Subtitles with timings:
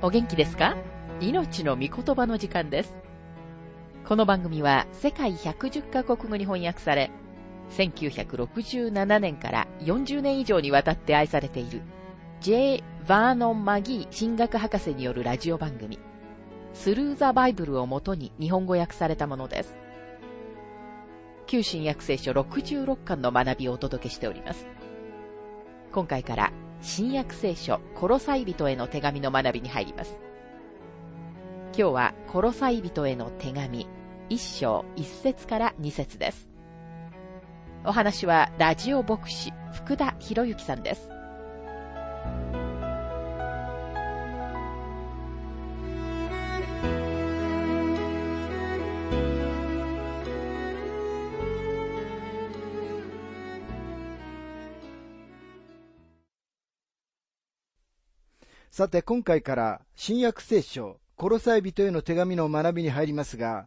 [0.00, 0.76] お元気ですか？
[1.20, 2.94] 命の御言葉の時間です。
[4.06, 7.10] この番組は世界110カ国語に翻訳され、
[7.70, 11.82] 1967年から40年以上にわたって愛されている
[12.40, 12.84] J.
[13.08, 15.98] バーノン・マギー神学博士によるラジオ番組、
[16.74, 19.74] スルー・ザ・バイブルをもとに日本語訳されたものです。
[21.48, 24.64] 旧新約聖書66巻の学びをお届けしております。
[25.90, 30.16] 今回から新約聖書コロサイ人への手紙の学びに入ります。
[31.76, 33.86] 今日はコロサイ人への手紙
[34.28, 36.48] 一章一節から二節です。
[37.84, 41.17] お話はラジオ牧師福田博之さんです。
[58.78, 63.66] さて今回から新約聖書、コロサイ人への手紙の学びに入りますが、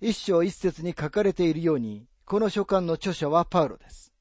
[0.00, 4.14] 一章一節に書かれているように、この書簡の著者はパウロです。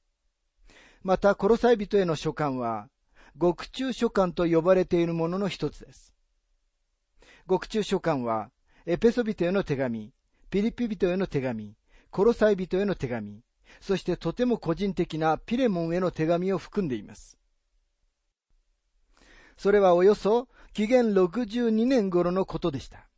[1.03, 2.89] また、コロサイ人への書簡は、
[3.38, 6.14] 獄中書簡と呼ばれているものの一つです。
[7.48, 8.52] 獄中書簡は、
[8.86, 10.11] エペソ人への手紙、
[10.50, 11.78] ピリピ人への手紙、
[12.11, 13.39] コロサイ人への手紙、
[13.80, 17.39] そしてとても個人的なピレモンへの手紙を含んでいます。
[19.60, 23.10] それはおよそ紀元62年頃のことでした。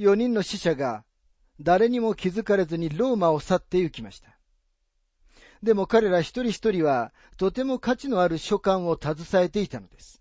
[0.00, 1.04] 4人の死者が
[1.60, 4.36] 誰にも気づかれずにローマを去って行きました。
[5.62, 10.20] でも彼ら一人一人はとても価値のある書簡を携えていたのです。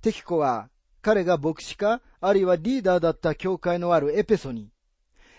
[0.00, 0.70] テキコは
[1.02, 4.70] 彼が牧師かあるいはリーダーだった教会のあるエペソに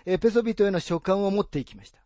[0.05, 1.97] エペソ人への書簡を持っていきました。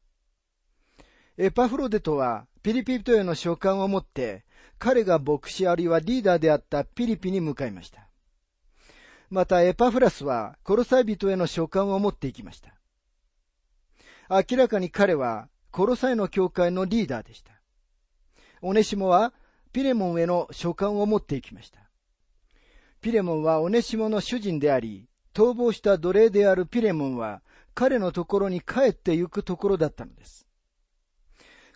[1.37, 4.44] エパフロデトはピリピ人への書簡を持って
[4.77, 8.07] 彼が牧師あるいはリーダーであったピリピに向かいました。
[9.29, 12.73] またエパフラスはコロサイ人への書簡を持っていきました。
[14.29, 17.51] 明らかに彼はコロサイの教会のリーダーでした。
[18.61, 19.33] オネシモは
[19.71, 21.79] ピレモンへの書簡を持っていきました。
[23.01, 27.41] ピレモンはオネシモの主人であり、逃亡した奴隷であるピレモンは
[27.73, 30.47] 彼のところに帰って行くところだったのです。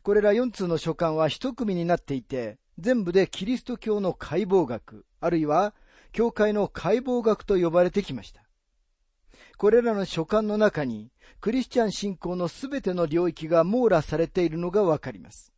[0.02, 5.74] これら4通の書簡は一組になっていて、全部でキリスト教の解剖学、あるいは
[6.12, 8.42] 教会の解剖学と呼ばれてきました。
[9.58, 15.54] これらの書簡の中に、クリスチャン信仰のすべての領域が網羅されているのがわかります。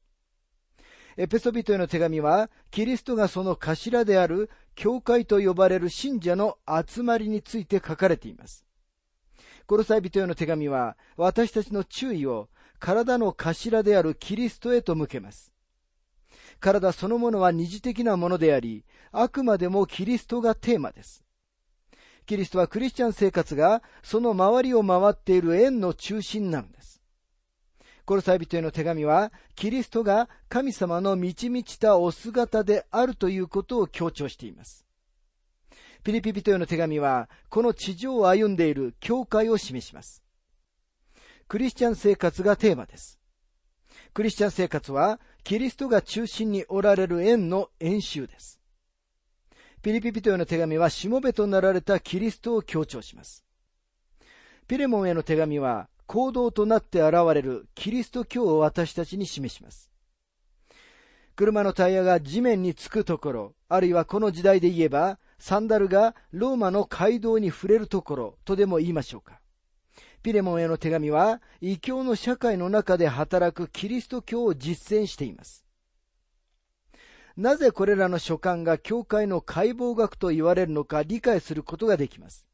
[1.18, 8.66] エペソビトへの手紙は、キリストがその頭である教会と呼ばれる信者の集まりについて書かれています。
[9.68, 12.50] コロサイ人への手紙は、私たちの注意を
[12.80, 15.51] 体の頭であるキリストへと向けます。
[16.62, 21.26] 体そのものは二次的なものであり、あくまでもキリストがテーマです。
[22.26, 27.02] キリストはクリスチャン生活がその周りを回っている円の中心なのです。
[28.06, 34.86] コロサイ人への手紙は、キリストが神様の満ち満ちたお姿であるということを強調しています。
[36.04, 40.24] ピリピ人への手紙は、この地上を歩んでいる教会を示します。
[41.48, 43.21] クリスチャン生活がテーマです。
[44.14, 48.60] クリスチャン生活はキリストが中心におられる円の演習です。
[49.82, 53.46] ピリピピトへの手紙はしもべとなられたキリストを強調します。
[54.68, 59.90] ピレモンへの手紙は行動となって現れるキリスト教を私たちに示します。
[61.38, 69.41] 車のタイヤが地面につくところ、あるいはこの時代で言えば、サンダルがローマの街道に触れるところとでも言いましょうか。
[70.24, 75.66] ピレモンへの手紙は、異教の社会の中で働くキリスト教を実践しています。
[77.38, 82.46] なぜこれらの書簡が教会の解剖学と言われるのか理解することができます。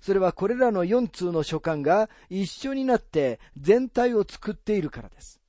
[0.00, 5.40] それはこれらの4通の書簡が一緒になって全体を作っているからです。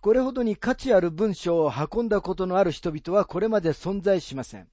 [0.00, 4.68] これほどに価値ある文章を運んだことのある人々はこれまで存在しません。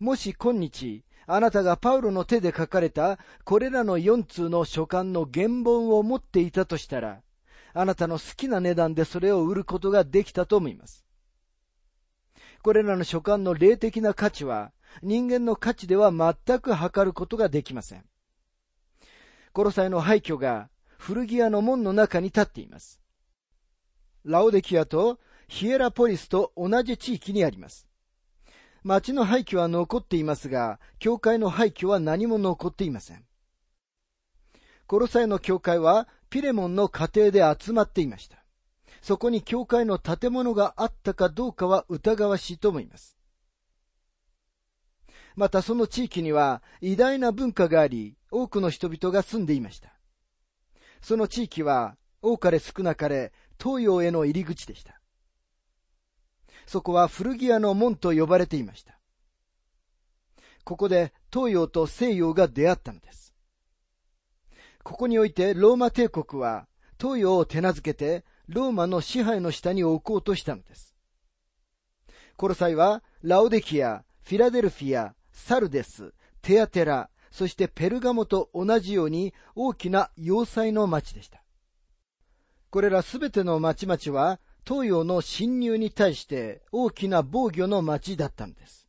[0.00, 7.20] もし今日、あなたがパウロの手で書かれたこれらの4通の書簡の原本を持っていたとしたら、
[7.72, 11.06] あなたの好きな値段でそれを売ることができたと思います。
[12.62, 14.72] これらの書簡の霊的な価値は
[15.02, 18.04] 人間の価値では全く測ることができません。
[19.52, 20.68] コロサイの廃墟が
[20.98, 23.00] 古着屋の門の中に立っています。
[24.24, 27.86] ラオデキアとヒエラポリスと同じ地域にあります。
[28.82, 33.24] 町の廃墟は残っていますが、教会の廃墟は何も残っていません。
[34.86, 38.44] コロサイの教会はピレモンの家庭で集まっていました。
[39.02, 43.16] そこに教会の建物があったかどうかは疑わしいと思います。
[45.36, 49.94] またその地域には偉大な文化があり、多くの人々が住んでいました。
[51.02, 53.32] その地域は多かれ少なかれ
[53.62, 54.99] 東洋への入り口でした。
[56.70, 58.96] そこは古着屋の門と呼ばれていました。
[60.62, 63.34] ここで東洋と西洋が出会ったのです。
[64.84, 70.94] ここにおいてローマ帝国は東洋を手なずけてローマの支配の下に置こうとしたのです。
[72.36, 81.42] この際はラオデキア、フィラデルフィア、サルデス、テアテラ、そしてペルガモと同じように大きな要塞の町でした。
[82.70, 88.88] これらすべての町々は東洋の侵入に対して大きな防御の町だったのです。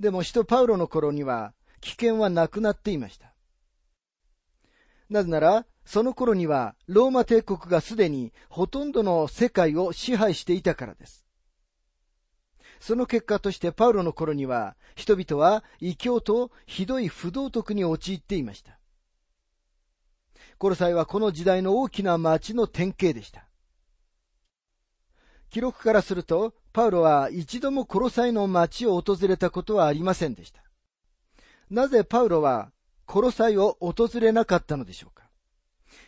[0.00, 3.34] でも使徒パウロの頃には危険はなくなっていました。
[5.10, 11.24] なぜなら、その頃にはローマ帝国がすでにほとんどの世界を支配していたからです。
[12.78, 18.78] その結果としてパウロの頃には人々は異教とひどい不道徳に陥っていました。
[20.58, 23.47] コロサイはこの時代の大きな町の典型でした。
[25.50, 30.62] 記録からすると、パウロは一度もコロサイの町を訪れたことはありませんでした。
[31.70, 32.70] なぜパウロは
[33.06, 35.28] コロサイを訪れなかったのでしょうか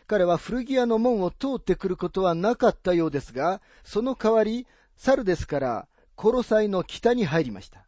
[0.07, 4.67] 彼は古着屋の門を通ってくることはなかったようですが、その代わり、
[4.97, 7.87] サルデスからコロサイの北に入りました。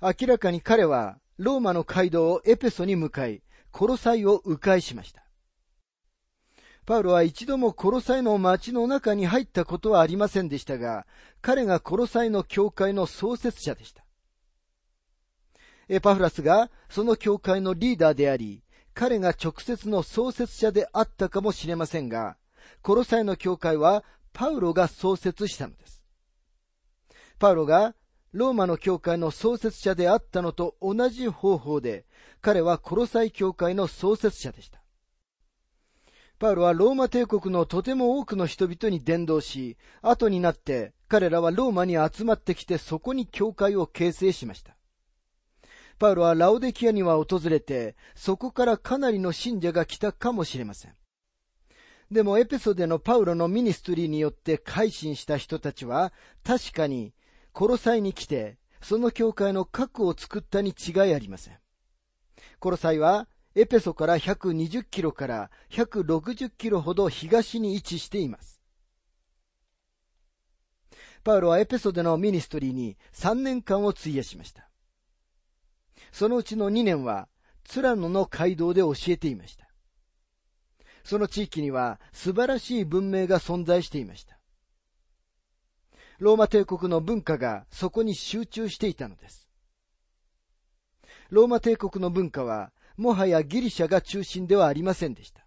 [0.00, 5.23] 明らかに彼はローマの街道をエペソに向かい、コロサイを迂回しました。
[6.86, 11.06] パウロは一度もコロサイの町の中に入ったことはありませんでしたが、
[11.40, 14.04] 彼がコロサイの教会の創設者でした。
[15.88, 22.36] エパフラスがその教会のリーダーであり、彼が直接の創設者であったかもしれませんが、
[22.82, 24.04] コロサイの教会は
[24.34, 26.02] パウロが創設したのです。
[27.38, 27.94] パウロが
[28.32, 32.04] ローマの教会の創設者であったのと同じ方法で、
[32.42, 34.83] 彼はコロサイ教会の創設者でした。
[36.38, 44.76] パウロはローマ帝国のとても多くの人々に伝道し、後になって彼らはローマに集まってきてそこに教会を形成しました。
[45.98, 50.94] パウロはラオデキアには訪れて、そこからかなりの信者が来たかもしれません。
[52.10, 56.12] でもエペソでのパウロの ministry によって回心した人たちは、
[56.44, 57.14] 確かに、
[57.52, 61.58] コロサイに来て、その教会の核を作ったに違いありません。
[62.58, 68.60] コロサイは、エペソから120キロから160キロほど東に位置しています。
[71.22, 74.68] パウロはエペソでの ministry に3年間を費やしました。
[76.12, 77.28] そのうちの2年は、
[77.64, 79.68] ツラノの街道で教えていました。
[81.02, 84.38] その地域には素晴らしい文明が存在していました。
[86.18, 89.48] ローマ帝国の文化がそこに集中していたのです。
[91.30, 95.44] ローマ帝国の文化はもはやギリシャが中心ではありませんでした。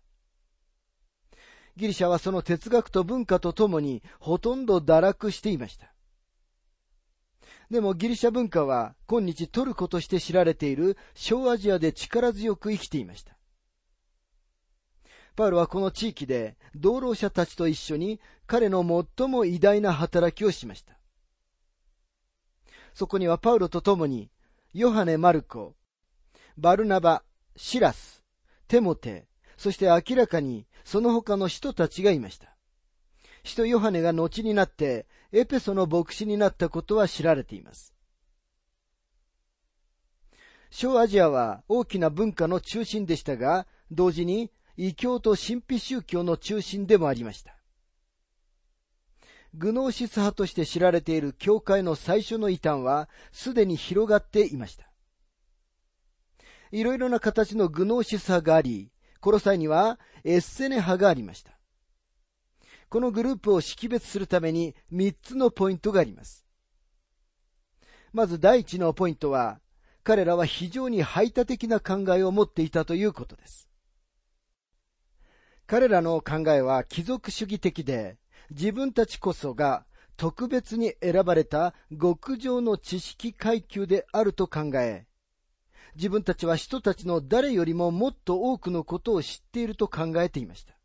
[1.75, 5.93] ギリシャはその哲学と文化とともにほとんど堕落していました。
[7.69, 13.37] でもギリシャ文化は今日トルコとして知られている小アジアで力強く生きていました。
[15.35, 18.81] パウロはこの地域で道路者たちと一緒に彼の
[19.17, 20.97] 最も偉大な働きをしました。
[22.95, 24.31] そこにはパウロと共に
[24.73, 25.75] ヨハネ・マルコ、
[26.57, 27.23] バルナバ、
[27.57, 28.23] シラス、
[28.67, 32.55] テモテ、そして明らかにその他の人たちがいました。
[33.43, 37.93] 使徒ヨハネが後になってエペソの牧師になったことは知られています。
[40.69, 47.57] 小アジアは大きな文化の中心でしたが、同時に異教と神秘宗教の中心でもありました。
[49.53, 54.86] グノーシス派として知られている教会の最初の異端はすでに広がっていました。
[56.71, 61.57] いろいろな形のグノーシス派があり、この際にはエッセネ派がありました。
[62.89, 66.45] このグループを識別するために3つのポイントがあります。
[68.13, 69.59] まず第一のポイントは、
[70.03, 73.67] 彼らは非常に排他的な考えを持っていたということです。
[75.65, 78.17] 彼らの考えは貴族主義的で、
[78.51, 85.05] 自分たちこそが特別に選ばれた極上の知識階級であると考え、
[85.97, 90.77] 自分たちは人たちの誰よりももっと多くのことを知っていると考えていました。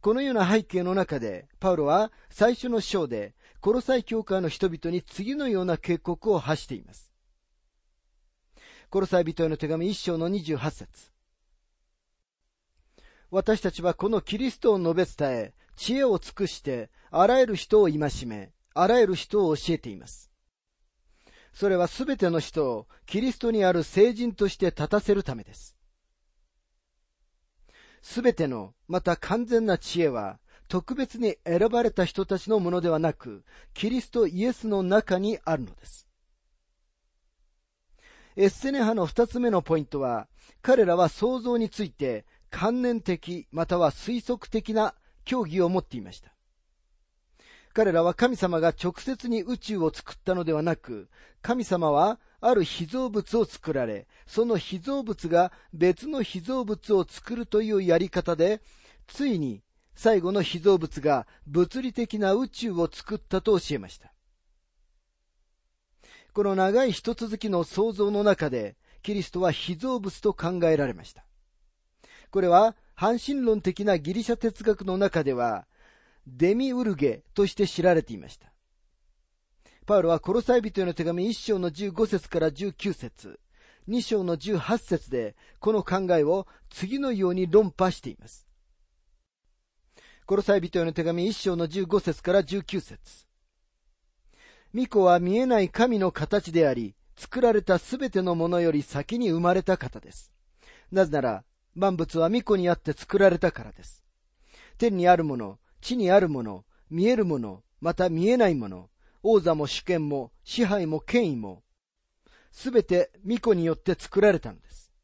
[0.00, 7.12] このような背景の中で、パウロは最初の章で、コロサイ教会の人々に次のような警告を発しています。
[8.88, 11.12] コロサイ人への手紙一章の28節
[13.30, 20.33] 私たちはこのキリストを述べ伝え、知恵を尽くして、あらゆる人を戒め、あらゆる人を教えています。
[21.54, 25.76] それはすべての人をキリストにある聖人として立たせるためです。
[28.02, 36.06] すべての、また完全な知恵は、特別に選ばれた人たちのものではなく、キリストイエスの中にあるのです。
[38.36, 40.28] エッセネ派の二つ目のポイントは、
[40.60, 44.94] 彼らは創造について観念的または推測的な
[45.24, 46.33] 教義を持っていました。
[47.74, 51.08] 彼らは神様が直接に宇宙を作ったのではなく、
[51.42, 58.62] 神様はある被造物を作られ、その被造物が別の被造物を作るというやり方で、
[59.08, 59.60] ついに
[59.96, 64.12] 最後の被造物が物理的な宇宙を作ったと教えました。
[66.32, 71.24] この長い一続きの創造の中で、キリストは被造物と考えられました。
[72.30, 75.66] これは、半神論的なギリシャ哲学の中では、
[76.26, 78.52] デミウルゲとして知られていました。
[79.86, 83.38] パウロはコロサイ人への手紙1章の15節から19節
[83.88, 88.46] 2章の18節でこの考えを次のように論破しています。
[90.26, 93.26] コロサイ人への手紙1章の15節から19節
[94.72, 100.32] 巫女は見えない神の形であり、作られたすべてのものより先に生まれた方です。
[100.90, 104.02] なぜなら、万物は巫女にあって作られたからです。
[104.78, 108.88] 天にあるもの、地にあるもの、見えるもの、また見えないもの、
[109.22, 111.62] 王座も主権も支配も権威も、
[112.50, 114.94] すべて巫女によって作られたのです。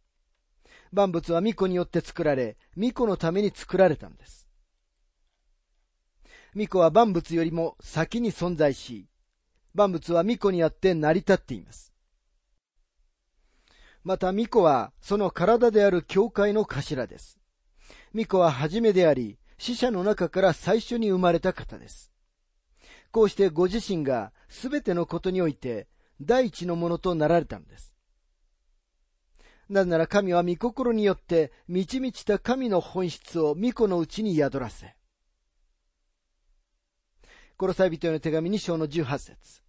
[0.91, 4.49] 万物は巫女によって作られ、巫女のために作られたのです。
[6.55, 9.07] 巫女は万物よりも先に存在し、
[9.75, 11.93] 万物は巫女にあって成り立っています。
[14.03, 17.39] また巫女はその体である教会の頭です。
[18.13, 22.11] 巫女は初めであり、死者の中から最初に生まれた方です。
[23.11, 25.87] こうしてご自身がすべてのことにおいて
[26.19, 27.93] 第一のものとなられたのです。
[29.69, 34.97] なぜなら神は御心によって満ち満ちた神の本質を御子のうちに宿らせ。
[37.59, 39.63] この際人への手紙2章の18節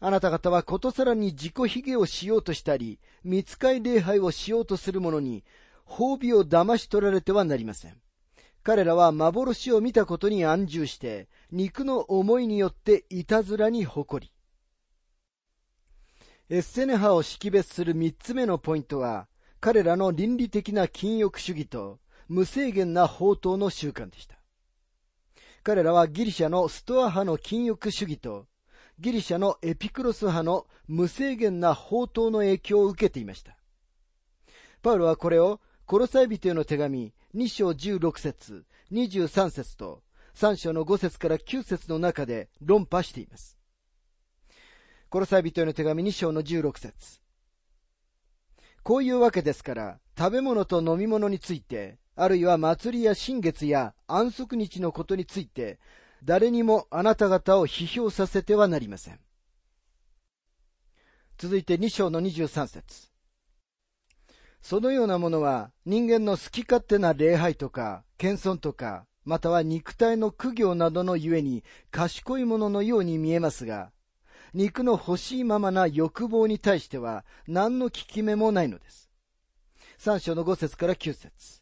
[0.00, 5.44] あなた方はことさらに自己卑下をしようとしたり、見つかい礼拝をしようとする者に、
[5.90, 8.00] 褒美を騙し取られてはなりません。
[8.62, 14.32] 彼らは幻を見たことに安住して、肉の思いによっていたずらに誇り。
[16.48, 19.26] エッセネ派を識別する三つ目のポイントは、
[19.58, 24.38] 彼らの倫理的な禁欲主義と無制限な宝刀の習慣でした。
[25.64, 28.46] 彼らはギリシャのストア派の禁欲主義と
[29.00, 33.56] ギリシャのエピクロス派の無制限な宝刀の影響を受けていました。
[34.82, 40.04] パウロはこれをコロサイ人への手紙2章16節23節と
[40.36, 43.58] 3章の5節から9節の中で論破しています。
[45.08, 47.18] コロサイ人への手紙2章の16節
[48.84, 55.80] こういうわけですから、食べ物と飲み物について、あるいは祭りや新月や安息日のことについて、
[56.22, 59.18] 誰にもあなた方を批評させてはなりません。
[61.36, 63.09] 続いて2章の23節
[64.62, 73.90] そのようなものは人間の好き勝手な礼拝とか、謙遜とか、または肉体の苦行などのゆえに賢いもののように見えますが、
[74.52, 79.10] 肉の欲しいままな欲望に対しては何の効き目もないのです。
[79.98, 81.60] 三章の五節から九節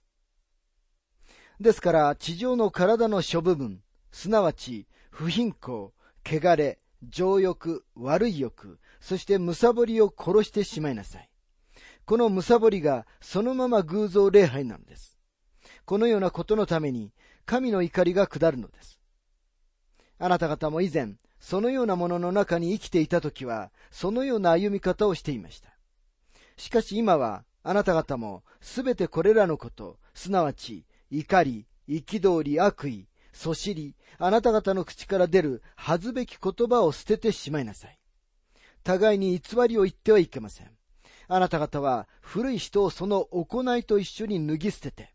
[1.60, 5.90] ですから、地上の体の諸部分、すなわち、不貧困、
[6.24, 11.28] 汚れ、情欲、悪い欲、そしてむさぼりを殺してしまいなさい。
[12.08, 15.18] このむさぼりがそのまま偶像礼拝なのです。
[15.84, 17.12] このようなことのために
[17.44, 18.98] 神の怒りが下るのです。
[20.18, 25.68] あなた方も以前、そのようなものの中に生きていた時は、そのような歩み方をしていました。
[26.56, 37.98] しかし今は、あなた方もすべてこれらのこと、すなわち、怒り、憤り、悪意、そしり、あなた方の口から出る恥ずべき言葉を捨ててしまいなさい。
[38.82, 40.77] 互いに偽りを言ってはいけません。
[41.28, 45.12] あなた方は古い人をその行いと一緒に脱ぎ捨てて、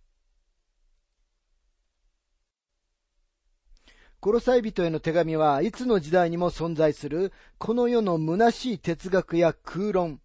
[4.20, 10.22] コロサイ人への手紙はいつの時代にも存在するこの世の虚しい哲学や空論、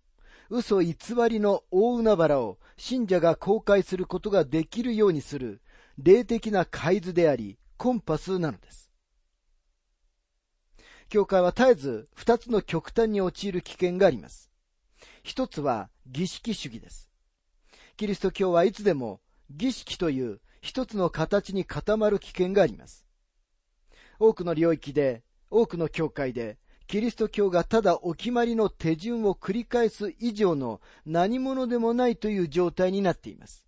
[0.51, 0.95] 嘘偽
[1.29, 5.63] りの大海原を信者が公開することができるようにする
[5.97, 8.89] 霊的な海図であり、コンパスなのです。
[11.09, 14.48] 教会は絶えず二つの極端に陥る危険があります。
[15.29, 17.11] 一つは儀式主義です。
[17.99, 19.21] キリスト教はいつでも
[19.51, 23.05] 儀式という一つの形に固まる危険があります。
[24.19, 26.57] 多くの領域で、多くの教会で、
[26.87, 33.67] キリスト教がただお決まりの手順を繰り返す以上の何者でもないという状態になっています。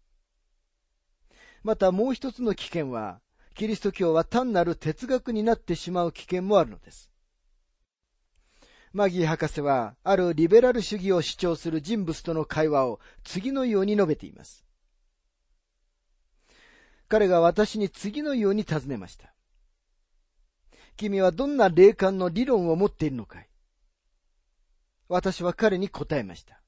[1.62, 3.20] またもう一つの危険は、
[3.54, 7.09] キリスト教は単なる哲学になってしまう危険もあるのです。
[8.92, 14.64] マギー博士は、あるリベラル主義を主張する人物との会話を次のように述べています。
[17.08, 19.32] 彼が私に次のように尋ねました。
[20.96, 23.48] 君はどんな霊感の理論を持っているのかい？
[25.08, 26.60] 私は彼に答えました。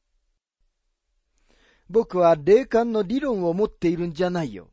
[1.89, 4.71] 僕は霊感の理論を持っているんじゃないよ。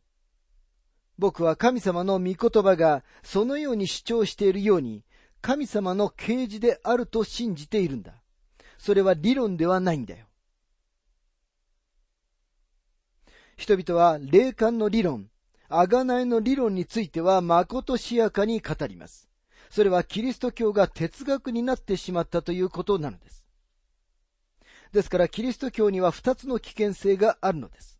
[1.17, 5.03] 僕は神様の御言葉がそのように主張しているように、
[5.41, 8.13] 神様の啓示であると信じているんだ。
[8.77, 10.25] それは理論ではないんだよ。
[13.57, 15.29] 人々は霊感の理論、
[15.69, 19.29] 贖いの理論についてはまことしやかに語ります。
[19.69, 23.45] それはキリスト教が哲学になってしまったということなのです。
[24.91, 27.99] ですからキリスト教には二つの危険性があるのです。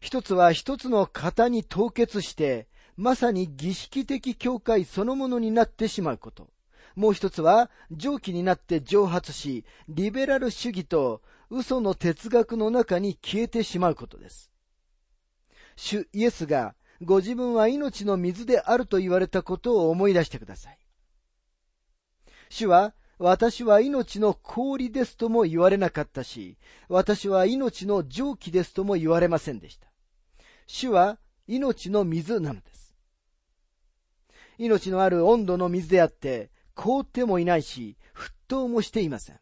[0.00, 2.68] 一つは一つの型に凍結して、
[3.00, 6.50] まさに儀式的教会そのものになってしまうこと。
[6.94, 14.50] もう一つは蒸気になって蒸発し、リベラル主義と嘘の哲学の中に消えてしまうことです。
[15.76, 20.78] 主イエスがご自分は命の水であると言われたことを思い出してください。
[22.50, 26.58] 主は私は命の氷ですとも言われなかったし、
[26.90, 29.86] 私は命の蒸気ですとも言われませんでした。
[30.66, 32.69] 主は命の水なのです。
[34.60, 39.40] 命のある温度の水であって、凍ってもいないし、沸騰もしていません。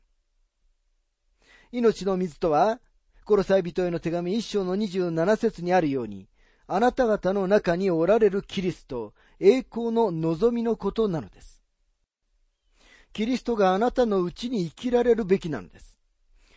[1.72, 2.80] 命の水とは、
[3.24, 6.28] コロサイ人への手紙一章の27節にあるように、
[6.68, 11.64] あなた方の中におられるキリスト、栄光の望みのことなのです。
[13.12, 15.98] キリストがあなたのうちに生きられるべきなのです。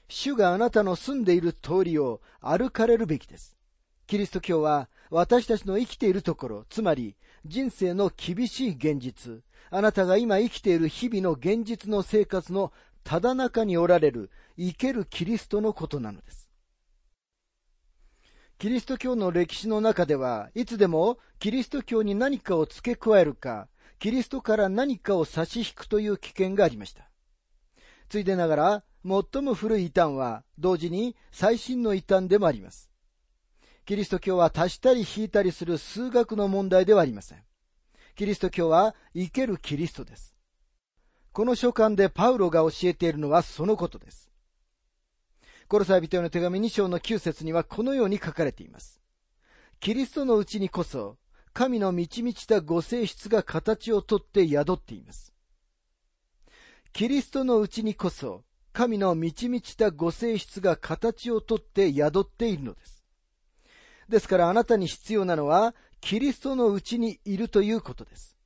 [0.08, 3.58] 主があなたの住んでいる通りを歩かれるべきです。
[4.06, 12.72] キリスト教は私たちの生きているところ、つまり人生の厳しい現実、あなたが今生きている日々の現実の生活の
[13.04, 16.52] ただ中におられる生けるキリストのことなのです。
[18.60, 27.10] キリスト教の歴史の中では、いつでもキリスト教に何かを付け加えるか、キリストから何かを差し引くという危険がありました。
[28.08, 32.91] ついでながら、最も古い異端は、同時に最新の異端でもあります。
[33.92, 37.44] キリスト教は足したり引いたりする数学の問題ではありません。
[38.16, 40.34] キリスト教は生けるキリストです。
[41.34, 44.32] この書簡でパウロが教えているのはそのことです。
[45.68, 49.02] コロサイ人への手紙2章の9節にはこのように書かれています。
[49.82, 51.18] キリストのうちにこそ、
[51.52, 55.34] 神の満ち満ちたご性質が形をとって宿っています。
[56.94, 63.01] キリストのうちにこそ、神の満ち満ちたご性質が形をとって宿っているのです。
[64.12, 68.38] ですからあなたに必要なのは、キリストのうちにいるということです。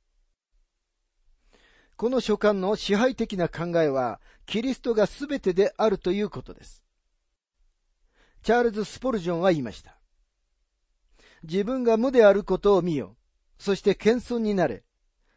[1.96, 6.82] この書簡の支配的な考えは、キリストが全てであるということです。
[8.42, 9.98] チャールズ・スポルジョンは言いました。
[11.42, 13.16] 自分が無であることを見よ。
[13.58, 14.84] そして謙遜になれ。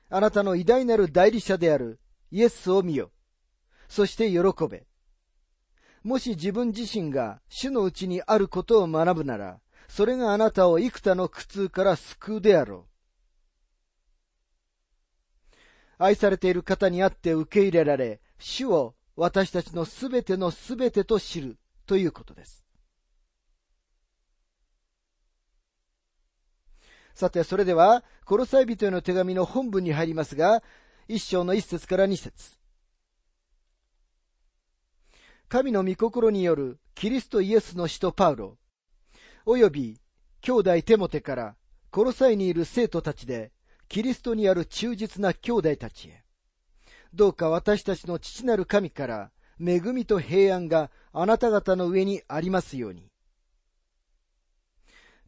[0.10, 2.00] あなたの偉大なる代理者である
[2.32, 3.12] イエスを見よ。
[3.88, 4.40] そして喜
[4.70, 4.86] べ。
[6.04, 9.60] もし自分自身が主のうちにあることを学ぶなら、
[9.90, 12.90] それがあなたを幾多の苦痛から救うであろう。
[15.98, 22.64] 愛されている方にあって受け入れられ、主を私たちのすべてのすべてと知るということです。
[27.16, 30.64] さて、それでは、コロサイ人への手紙の本文に入りますが、
[31.10, 32.58] 一章の一節から二節。
[35.50, 38.58] 神の御心によるキリストイエスの使徒パウロ、
[39.52, 40.00] および
[40.42, 41.56] 兄弟テモテから
[41.90, 43.52] コロサイにいる生徒たちで
[43.88, 46.24] キリストにある忠実な兄弟たちへ。
[47.16, 53.10] どうか私たちの父なる神から恵みと平安があなた方の上にありますように。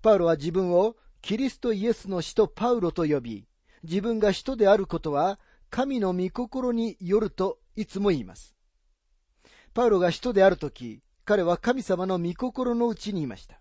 [0.03, 3.47] パウロは自分をキリストイエスの使徒パウロと呼び、
[3.81, 5.39] 自分が使徒であることは
[5.71, 8.55] 神の御心によるといつも言います。
[9.73, 13.60] パウロが使徒であるとき、彼は神様の御心のうちにいました。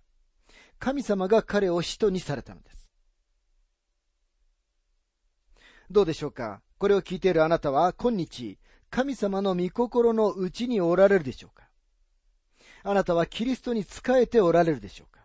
[0.80, 2.90] 神様が彼を使徒にされたのです。
[5.90, 6.62] どうでしょうか？
[6.78, 11.68] これを聞いているあなたは今日、神様の御心のうちにおられるでしょうか？
[12.82, 15.20] あなたはキリストに仕えておられるでしょうか？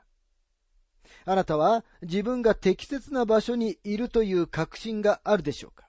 [1.24, 5.88] あなたは自分が適切な場所にいるという確信があるでしょうか？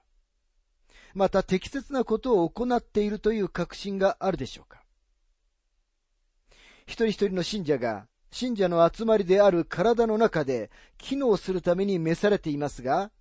[1.13, 4.81] また適切なことを行っているという確信があるでしょうか？
[6.85, 13.11] 一人一人の信者が信者の集まりである体の中で機能するために召されていますが、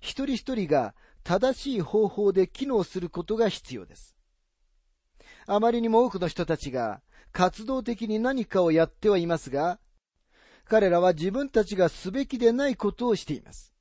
[0.00, 4.16] 一人一人が正しい方法で機能することが必要です。
[5.46, 7.02] あまりにも多くの人たちが
[7.32, 9.78] 活動的に何かをやってはいますが、
[10.64, 13.72] 彼らは自分たちがすべきでないことをしています。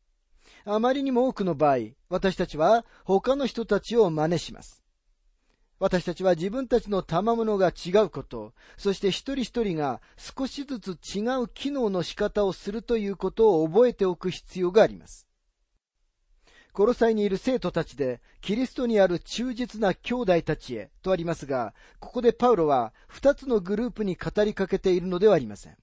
[0.65, 1.77] あまりにも多くの場合、
[2.09, 4.80] 私たちは他の人たちを真似します。
[5.81, 15.27] 私たちは自分たちの賜物が違うこと、そして一人一人が少しずつ違う機能の仕方をするということを覚えておく必要があります。
[16.71, 25.77] コロサイにいる生徒たちで、キリストにある忠実な兄弟たちへとありますが、ここでパウロは二つのグループに語りかけているのではありません。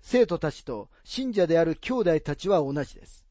[0.00, 3.26] 生徒たちと信者である兄弟たちは同じです。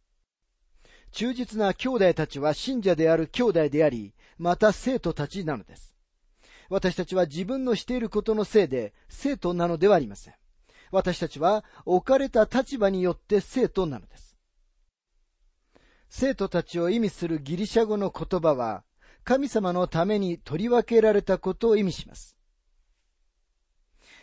[1.12, 5.91] 忠実な兄弟たちは信者である兄弟であり、また生徒たちなのです。
[6.72, 10.34] 私たちは自分のしていることのせいで生徒なのではありません。
[10.90, 14.38] 私たちは置かれた立場によって生徒なのです。
[16.08, 18.84] 生徒たちを意味するギリシャ語の言葉は、
[19.26, 22.38] 神様のために取り分けられたことを意味します。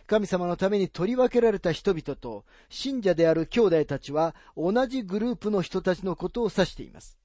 [0.06, 7.18] 神様のために取り分けられた人々と信者である兄弟たちは同じグループの人たちのことを指しています。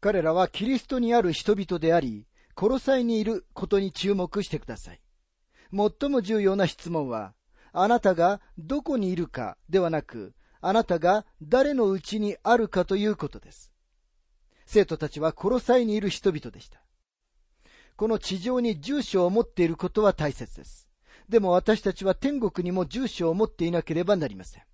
[0.00, 2.27] 彼らはキリストにある人々であり、
[2.58, 5.00] コロサイにいることに注目してください。
[5.70, 7.32] 最も重要な質問は、
[7.72, 13.70] あなたがどこにいるかではなく、あなたが誰のうちにあるかということです。
[14.66, 16.82] 生徒たちはコロサイにいる人々でした。
[17.94, 20.88] この地上に住所を持っていることは大切です。
[21.28, 24.64] でも私たちは天国にも住所を持っていなければなりません。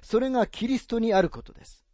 [0.00, 1.84] それがキリストにあることです。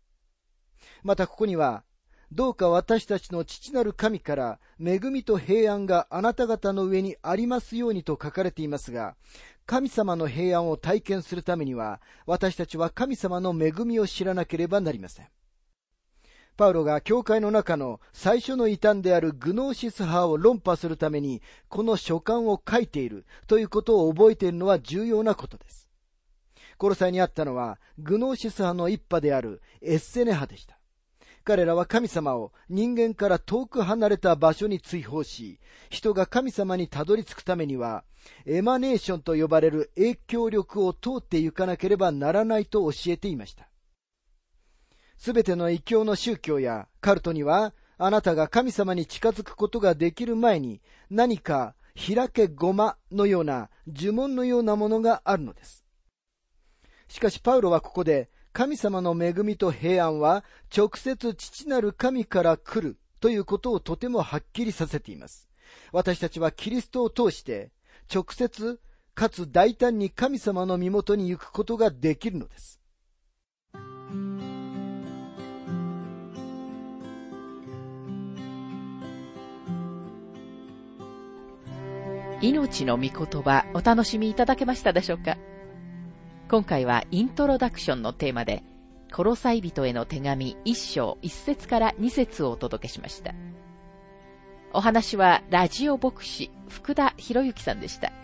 [1.03, 1.85] またここには、
[2.31, 9.17] どうか私たちの父なる神から恵みと平安があなた方の上にありますようにと書かれていますが、
[9.65, 15.29] 神様の平安を体験するためには、私たちは神様の恵みを知らなければなりません。
[16.57, 25.89] パウロが教会の中の最初の異端であるグノーシス派を論破するために、この書簡を書いているということを覚えているのは重要なことです。
[26.77, 30.78] コロサイにあったのは、グノーシス派の一派であるエッセネ派でした。
[31.49, 35.59] 彼らは神様を人間から遠く離れた場所に追放し、
[35.89, 38.05] 人が神様にたどり着くためには、
[38.45, 43.71] エマネーションと呼ばれる影響力を通って行かなければならないと教えていました。
[45.17, 55.83] すべての異教の宗教やカルトには、あなたが神様に近づくことができる前に、何か開けごまのような呪文のようなものがあるのです。
[57.09, 60.45] しかしパウロはここで神様の恵みと平安は
[60.77, 65.49] 直接父なる神から来るということをとてもはっきりさせています。
[65.93, 67.71] 私たちはキリストを通して
[68.13, 68.81] 直接
[69.15, 72.81] かつ大胆に神様の身元に行くことができるのです。
[82.41, 85.37] 命の御言葉お楽しみいただけましたでしょうか？
[86.51, 88.63] 今回はイントロダクションのテーマで、
[89.13, 93.35] コロサイ人への手紙1章1節から2節をお届けしました。
[94.73, 98.15] お話はラジオ牧師福田博之さんでした。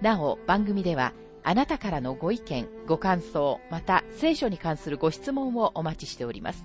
[0.00, 1.12] なお、番組では
[1.44, 6.64] あなたからのご意見、ご感想、また聖書に関するご質問をお待ちしております。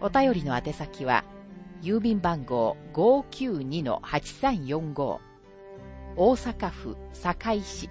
[0.00, 1.24] お便りの宛先は、
[1.82, 5.18] 郵便番号592-8345
[6.14, 7.90] 大阪府堺市